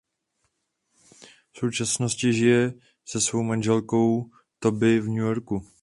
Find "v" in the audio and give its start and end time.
1.53-1.57, 4.99-5.07